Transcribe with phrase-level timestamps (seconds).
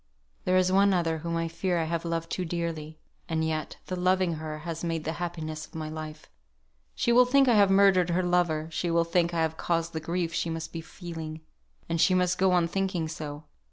[0.45, 2.97] There is one other whom I fear I have loved too dearly;
[3.29, 6.27] and yet, the loving her has made the happiness of my life.
[6.95, 9.99] She will think I have murdered her lover; she will think I have caused the
[9.99, 11.41] grief she must be feeling.
[11.87, 13.43] And she must go on thinking so.